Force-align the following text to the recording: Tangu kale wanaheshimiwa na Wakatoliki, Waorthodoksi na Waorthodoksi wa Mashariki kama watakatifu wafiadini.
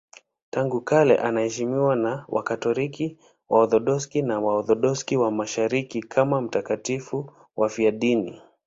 Tangu 0.49 0.81
kale 0.81 1.17
wanaheshimiwa 1.21 1.95
na 1.95 2.25
Wakatoliki, 2.27 3.17
Waorthodoksi 3.49 4.21
na 4.21 4.39
Waorthodoksi 4.39 5.17
wa 5.17 5.31
Mashariki 5.31 6.01
kama 6.03 6.37
watakatifu 6.37 7.31
wafiadini. 7.55 8.41